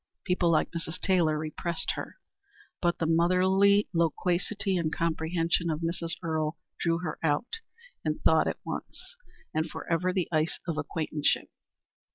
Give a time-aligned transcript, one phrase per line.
[0.23, 0.99] People like Mrs.
[0.99, 2.17] Taylor repressed her,
[2.81, 6.13] but the motherly loquacity and comprehension of Mrs.
[6.23, 7.59] Earle drew her out
[8.03, 9.15] and thawed at once
[9.53, 11.49] and forever the ice of acquaintanceship.